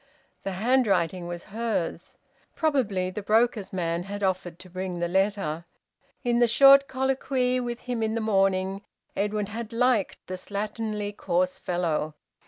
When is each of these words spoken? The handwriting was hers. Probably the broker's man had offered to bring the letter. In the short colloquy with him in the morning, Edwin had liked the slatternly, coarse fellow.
The 0.41 0.53
handwriting 0.53 1.27
was 1.27 1.43
hers. 1.53 2.15
Probably 2.55 3.11
the 3.11 3.21
broker's 3.21 3.71
man 3.71 4.01
had 4.05 4.23
offered 4.23 4.57
to 4.57 4.67
bring 4.67 4.97
the 4.97 5.07
letter. 5.07 5.63
In 6.23 6.39
the 6.39 6.47
short 6.47 6.87
colloquy 6.87 7.59
with 7.59 7.81
him 7.81 8.01
in 8.01 8.15
the 8.15 8.19
morning, 8.19 8.81
Edwin 9.15 9.45
had 9.45 9.71
liked 9.71 10.17
the 10.25 10.37
slatternly, 10.39 11.15
coarse 11.15 11.59
fellow. 11.59 12.15